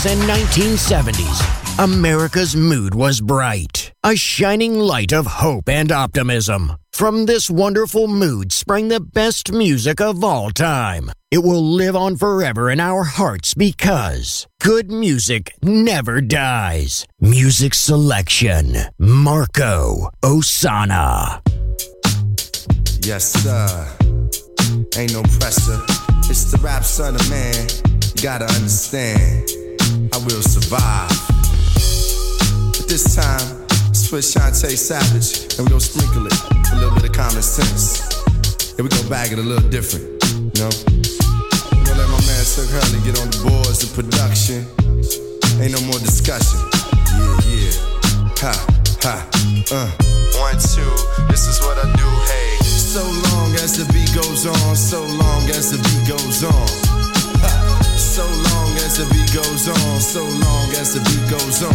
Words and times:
1960s 0.00 0.10
and 0.10 0.22
1970s, 0.22 1.84
America's 1.84 2.56
mood 2.56 2.94
was 2.94 3.20
bright, 3.20 3.92
a 4.02 4.16
shining 4.16 4.78
light 4.78 5.12
of 5.12 5.26
hope 5.26 5.68
and 5.68 5.92
optimism. 5.92 6.72
From 6.92 7.26
this 7.26 7.50
wonderful 7.50 8.08
mood 8.08 8.50
sprang 8.50 8.88
the 8.88 9.00
best 9.00 9.52
music 9.52 10.00
of 10.00 10.24
all 10.24 10.50
time. 10.50 11.10
It 11.30 11.38
will 11.38 11.62
live 11.62 11.96
on 11.96 12.16
forever 12.16 12.70
in 12.70 12.80
our 12.80 13.04
hearts 13.04 13.52
because 13.52 14.46
good 14.58 14.90
music 14.90 15.52
never 15.62 16.22
dies. 16.22 17.06
Music 17.20 17.74
selection 17.74 18.76
Marco 18.98 20.08
Ossanna. 20.22 21.42
Yes, 23.04 23.32
sir. 23.32 23.88
Ain't 24.96 25.12
no 25.12 25.22
pressure. 25.38 25.82
It's 26.30 26.50
the 26.50 26.58
rap 26.62 26.84
son 26.84 27.16
of 27.16 27.30
man. 27.30 27.68
You 28.16 28.22
gotta 28.22 28.46
understand. 28.46 29.69
I 30.12 30.18
will 30.22 30.42
survive. 30.42 31.10
But 32.76 32.86
this 32.88 33.16
time, 33.16 33.66
let's 33.88 34.08
put 34.08 34.22
Chantay 34.22 34.76
Savage 34.78 35.58
and 35.58 35.66
we 35.66 35.70
gon' 35.70 35.80
sprinkle 35.80 36.26
it 36.26 36.36
with 36.48 36.72
a 36.72 36.76
little 36.76 36.94
bit 36.94 37.10
of 37.10 37.12
common 37.12 37.42
sense. 37.42 38.00
And 38.78 38.86
we 38.86 38.88
gon' 38.88 39.08
bag 39.08 39.32
it 39.32 39.38
a 39.38 39.42
little 39.42 39.68
different, 39.68 40.06
you 40.30 40.62
know? 40.62 40.72
We 41.74 41.82
gon' 41.82 41.98
let 41.98 42.08
my 42.08 42.22
man 42.22 42.44
Silk 42.46 42.70
Hurley 42.70 43.02
get 43.02 43.18
on 43.18 43.28
the 43.34 43.40
boards 43.42 43.82
of 43.82 43.90
production. 43.94 44.66
Ain't 45.60 45.74
no 45.74 45.82
more 45.90 45.98
discussion. 45.98 46.60
Yeah, 47.12 47.50
yeah. 47.50 47.74
Ha, 48.40 48.54
ha, 49.02 49.14
uh. 49.74 49.90
One, 50.40 50.56
two, 50.56 50.94
this 51.28 51.46
is 51.46 51.60
what 51.60 51.76
I 51.76 51.84
do, 51.98 52.08
hey. 52.30 52.56
So 52.64 53.02
long 53.30 53.54
as 53.60 53.76
the 53.76 53.84
beat 53.92 54.14
goes 54.14 54.46
on, 54.46 54.76
so 54.76 55.02
long 55.02 55.42
as 55.50 55.70
the 55.70 55.78
beat 55.82 56.08
goes 56.08 56.42
on. 56.42 56.99
Goes 59.34 59.68
on, 59.68 60.00
so 60.00 60.24
long 60.24 60.70
as 60.72 60.94
the 60.94 61.00
beat 61.00 61.30
goes 61.30 61.62
on. 61.62 61.69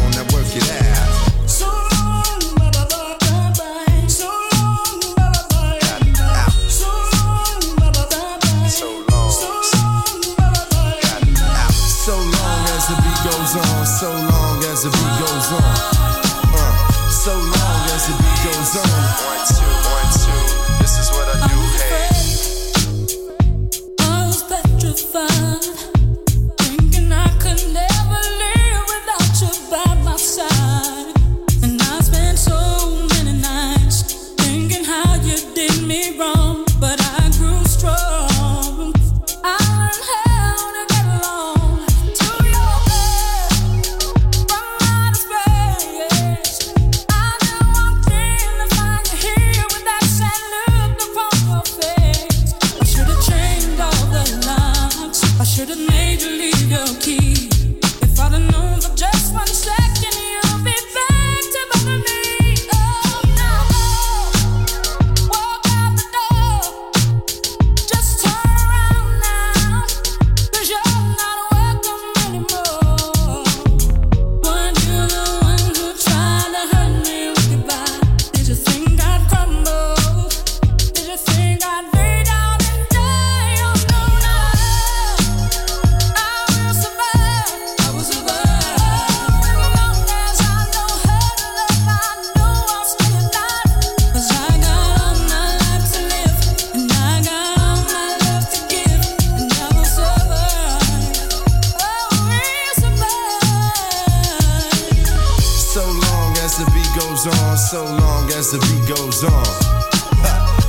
As 108.46 108.52
the 108.52 108.60
beat 108.60 108.96
goes 108.96 109.24
on. 109.24 109.46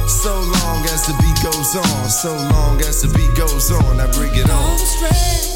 So 0.08 0.32
long 0.34 0.84
as 0.86 1.06
the 1.06 1.14
beat 1.20 1.42
goes 1.42 1.76
on, 1.76 2.08
so 2.08 2.32
long 2.34 2.80
as 2.80 3.02
the 3.02 3.08
beat 3.08 3.36
goes 3.36 3.70
on. 3.70 3.98
Now 3.98 4.10
bring 4.12 4.34
it 4.34 4.48
on. 4.48 5.55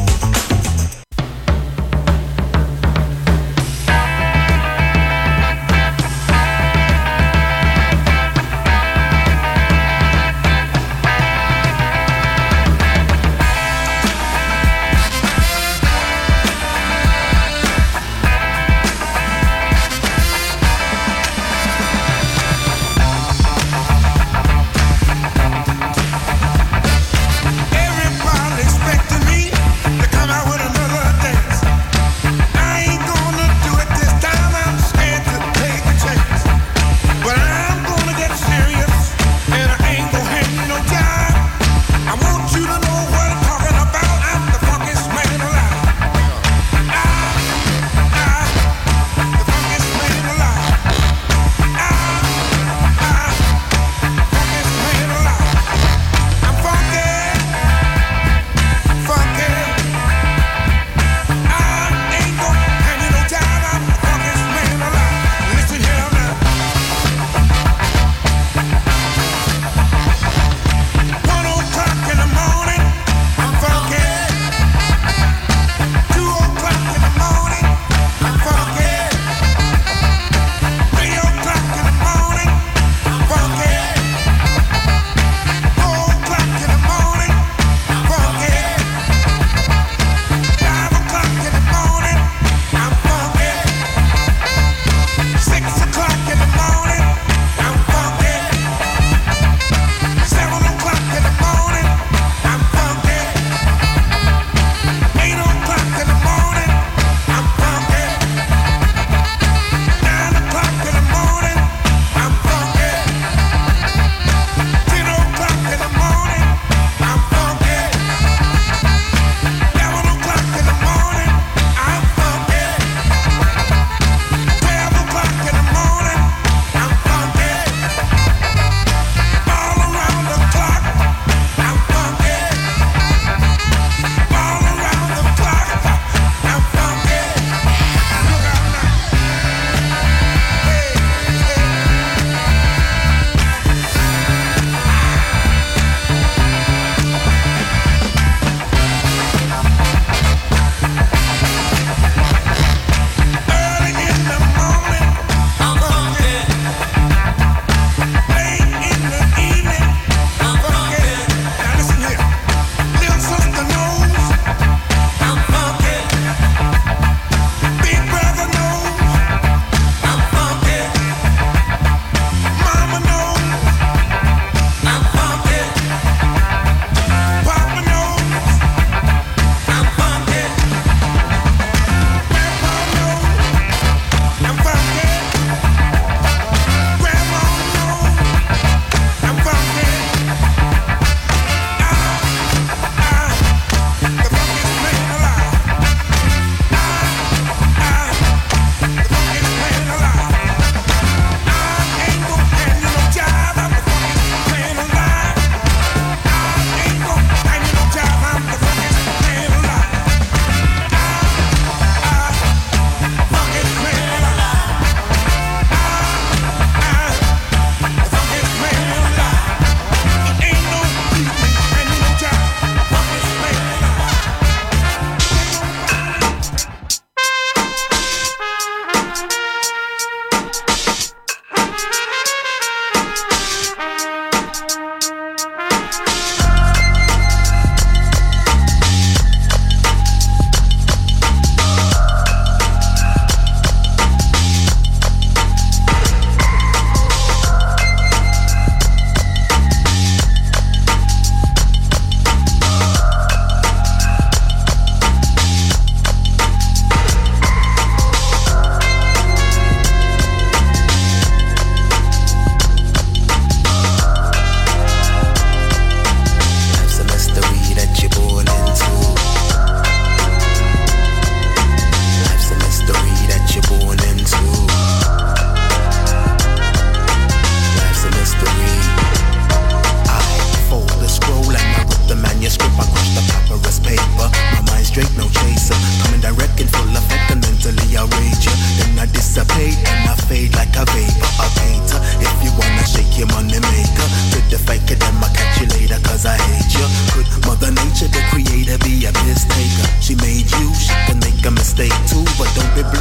Don't 302.55 302.75
be 302.75 302.83
blue. 302.91 303.00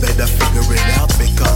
better 0.00 0.26
figure 0.26 0.74
it 0.74 0.98
out 0.98 1.08
because 1.18 1.55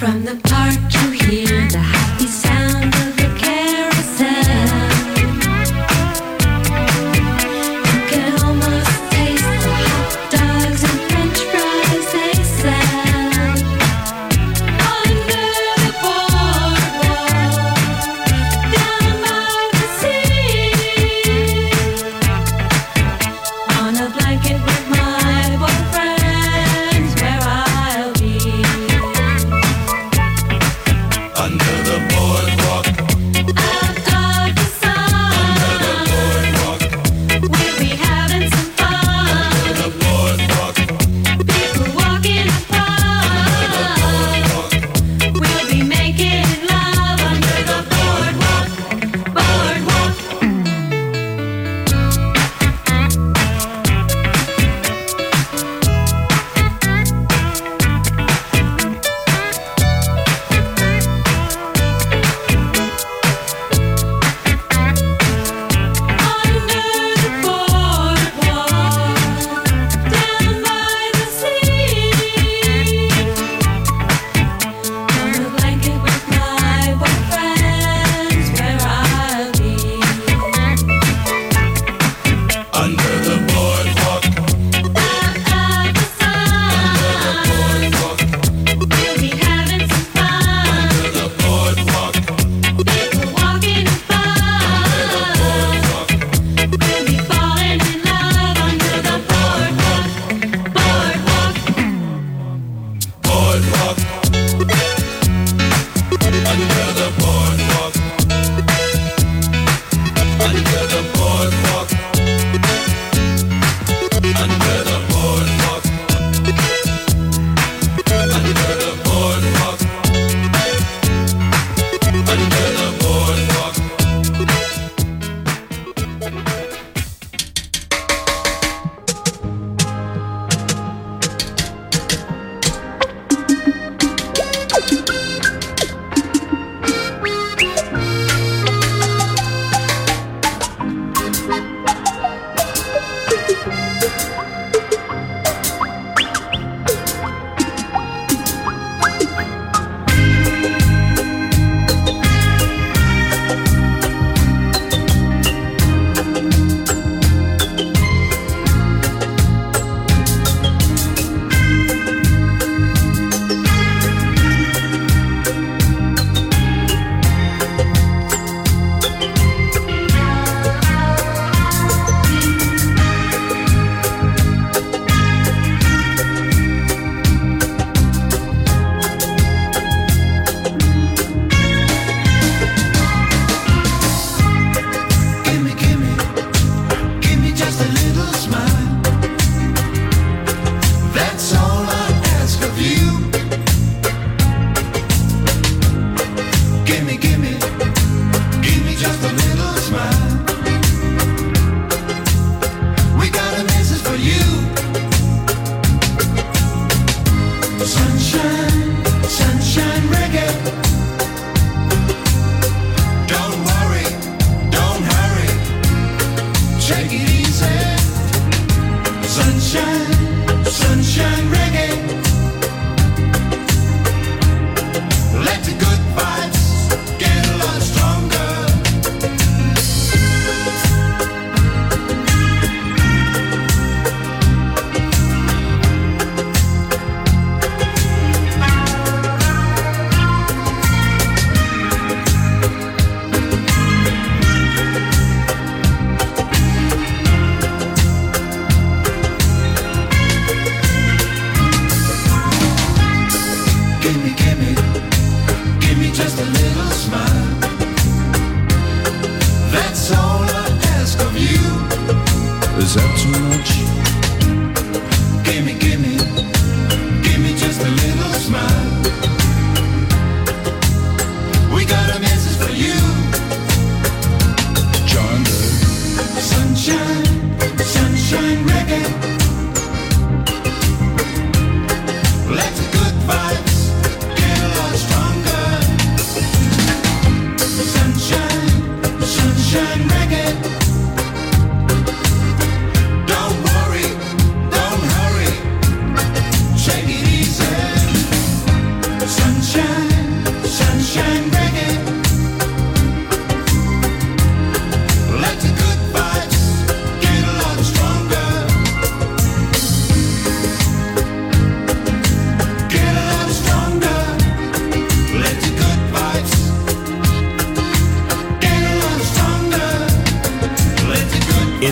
From 0.00 0.24
the 0.24 0.34
park 0.44 0.78
you 0.94 1.10
hear 1.10 1.68
the 1.68 1.99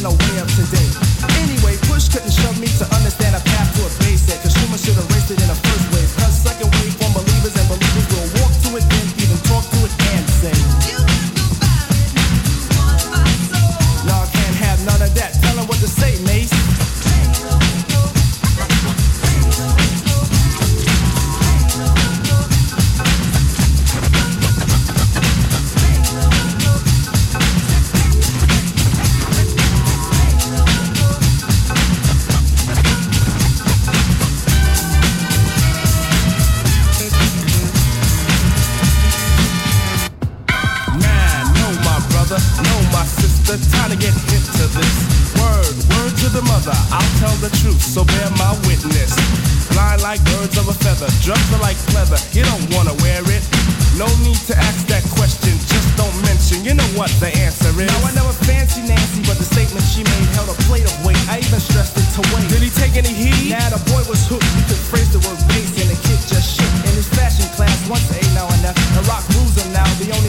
Been 0.00 0.06
a 0.06 0.10
way 0.10 0.37
brother, 42.38 42.62
no, 42.62 42.76
my 42.92 43.04
sister, 43.04 43.58
time 43.76 43.90
to 43.90 43.96
get 43.96 44.14
hip 44.30 44.44
to 44.58 44.66
this. 44.70 44.94
Word, 45.38 45.74
word 45.94 46.12
to 46.22 46.28
the 46.30 46.42
mother, 46.42 46.74
I'll 46.90 47.12
tell 47.18 47.34
the 47.42 47.50
truth, 47.58 47.80
so 47.80 48.04
bear 48.04 48.30
my 48.38 48.52
witness. 48.66 49.14
Fly 49.70 49.96
like 50.02 50.22
birds 50.24 50.56
of 50.58 50.68
a 50.68 50.74
feather, 50.74 51.06
are 51.08 51.62
like 51.62 51.76
leather, 51.94 52.18
you 52.32 52.42
don't 52.44 52.64
wanna 52.74 52.94
wear 53.02 53.22
it. 53.30 53.42
No 53.96 54.06
need 54.22 54.38
to 54.46 54.54
ask 54.54 54.86
that 54.86 55.02
question, 55.18 55.58
just 55.66 55.88
don't 55.98 56.14
mention, 56.22 56.64
you 56.64 56.74
know 56.74 56.86
what 56.94 57.10
the 57.18 57.30
answer 57.34 57.70
is. 57.74 57.90
Now 57.90 58.06
I 58.06 58.14
never 58.14 58.32
fancy 58.46 58.82
Nancy, 58.86 59.22
but 59.26 59.38
the 59.38 59.44
statement 59.44 59.82
she 59.90 60.06
made 60.06 60.28
held 60.38 60.48
a 60.48 60.58
plate 60.70 60.86
of 60.86 60.94
weight. 61.04 61.18
I 61.26 61.42
even 61.42 61.58
stressed 61.58 61.98
it 61.98 62.06
to 62.14 62.22
wait. 62.30 62.46
Did 62.46 62.62
he 62.62 62.70
take 62.70 62.94
any 62.94 63.10
heed? 63.10 63.50
Nah, 63.50 63.74
the 63.74 63.82
boy 63.90 64.06
was 64.06 64.22
hooked, 64.30 64.46
he 64.54 64.62
could 64.70 64.78
phrase 64.78 65.10
the 65.10 65.18
word 65.26 65.38
base, 65.50 65.74
and 65.82 65.90
the 65.90 65.98
kid 66.06 66.20
just 66.30 66.46
shook. 66.54 66.70
In 66.86 66.94
his 66.94 67.10
fashion 67.10 67.50
class, 67.58 67.74
once 67.90 68.06
A 68.14 68.22
now 68.38 68.46
and 68.46 68.62
F, 68.62 68.78
the 68.94 69.02
rock 69.10 69.26
rules 69.34 69.57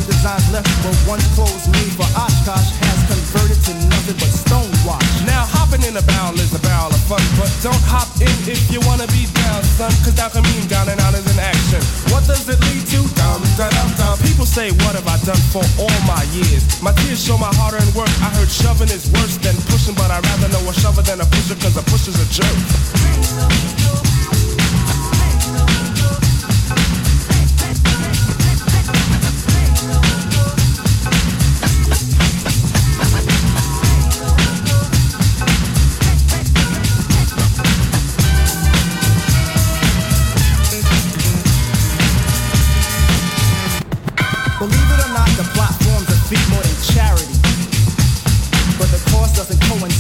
designs 0.06 0.46
left 0.52 0.70
were 0.86 0.96
once 1.10 1.26
clothes 1.36 1.68
made 1.72 1.92
for 1.98 2.08
Oshkosh 2.16 2.70
has 2.84 3.00
converted 3.10 3.60
to 3.68 3.74
nothing 3.90 4.18
but 4.20 4.32
stonewash. 4.32 5.08
Now 5.26 5.44
hopping 5.48 5.84
in 5.84 5.98
a 5.98 6.04
barrel 6.04 6.38
is 6.40 6.54
a 6.54 6.62
barrel 6.62 6.94
of 6.94 7.02
fun, 7.10 7.24
but 7.40 7.50
don't 7.66 7.84
hop 7.88 8.08
in 8.22 8.32
if 8.48 8.72
you 8.72 8.80
wanna 8.86 9.08
be 9.12 9.26
down, 9.34 9.64
son, 9.76 9.92
cause 10.06 10.16
down 10.16 10.32
can 10.32 10.44
mean 10.52 10.66
down 10.68 10.88
and 10.88 11.00
out 11.02 11.14
is 11.18 11.26
an 11.28 11.40
action. 11.40 11.82
What 12.14 12.24
does 12.30 12.48
it 12.48 12.60
lead 12.70 12.84
to? 12.94 13.00
Dum 13.18 13.42
dum 13.58 13.72
dum 13.72 13.90
dum. 13.98 14.16
People 14.24 14.46
say, 14.46 14.72
what 14.86 14.94
have 14.96 15.08
I 15.08 15.18
done 15.26 15.42
for 15.52 15.64
all 15.82 16.00
my 16.06 16.24
years? 16.32 16.64
My 16.82 16.94
tears 17.04 17.24
show 17.24 17.38
my 17.38 17.52
hard 17.60 17.76
earned 17.76 17.94
work. 17.96 18.12
I 18.22 18.30
heard 18.38 18.50
shoving 18.50 18.90
is 18.90 19.10
worse 19.12 19.38
than 19.42 19.56
pushing, 19.68 19.96
but 19.96 20.12
I'd 20.12 20.24
rather 20.24 20.50
know 20.50 20.64
a 20.70 20.74
shover 20.74 21.02
than 21.02 21.22
a 21.22 21.28
pusher, 21.28 21.56
cause 21.60 21.76
a 21.78 21.84
pusher's 21.88 22.20
a 22.20 22.28
jerk. 22.30 24.09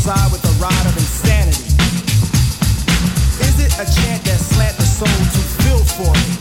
With 0.09 0.41
the 0.41 0.49
ride 0.57 0.85
of 0.89 0.97
insanity. 0.97 1.69
Is 3.45 3.61
it 3.61 3.69
a 3.77 3.85
chant 3.85 4.25
that 4.25 4.41
slant 4.41 4.73
the 4.81 4.87
soul 4.89 5.05
to 5.05 5.41
feel 5.61 5.85
for 5.85 6.09
it? 6.09 6.33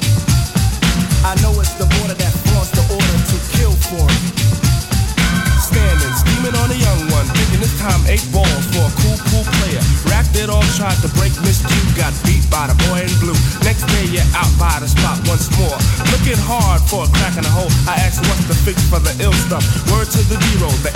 I 1.20 1.36
know 1.44 1.52
it's 1.60 1.76
the 1.76 1.84
border 1.84 2.16
that 2.16 2.32
flaunts 2.48 2.72
the 2.72 2.80
order 2.88 3.18
to 3.28 3.36
kill 3.60 3.76
for 3.92 4.08
it. 4.08 4.24
Standing, 5.60 6.16
scheming 6.16 6.56
on 6.56 6.72
a 6.72 6.78
young 6.80 7.12
one, 7.12 7.28
thinking 7.36 7.60
this 7.60 7.76
time 7.76 8.00
eight 8.08 8.24
balls 8.32 8.64
for 8.72 8.88
a 8.88 8.92
cool, 9.04 9.20
cool 9.28 9.44
player. 9.60 9.84
Racked 10.08 10.32
it 10.40 10.48
all, 10.48 10.64
tried 10.80 10.96
to 11.04 11.12
break 11.20 11.36
Miss 11.44 11.60
Q, 11.60 11.76
got 11.92 12.16
beat 12.24 12.48
by 12.48 12.72
the 12.72 12.76
boy 12.88 13.04
in 13.04 13.12
blue. 13.20 13.36
Next 13.68 13.84
day 13.92 14.08
you're 14.08 14.24
out 14.32 14.48
by 14.56 14.80
the 14.80 14.88
spot 14.88 15.20
once 15.28 15.52
more. 15.60 15.76
Looking 16.08 16.40
hard 16.40 16.80
for 16.88 17.04
a 17.04 17.08
crack 17.20 17.36
in 17.36 17.44
the 17.44 17.52
hole. 17.52 17.68
I 17.84 18.00
asked 18.00 18.24
what's 18.24 18.48
the 18.48 18.56
fix 18.56 18.80
for 18.88 18.96
the 18.96 19.12
ill 19.20 19.36
stuff. 19.44 19.60
Word 19.92 20.08
to 20.08 20.24
the 20.24 20.40
zero, 20.40 20.72
the 20.80 20.92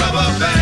rubber 0.00 0.38
band. 0.38 0.57